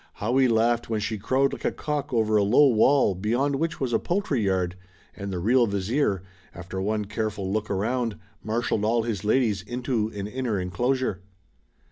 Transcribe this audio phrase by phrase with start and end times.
[0.15, 3.79] How we laughed when she crowed like a cock over a low wall beyond which
[3.79, 4.75] was a poultry yard,
[5.15, 6.23] and the real Vizier,
[6.55, 11.21] after one careful look around, marshalled all his ladies into an inner enclosure.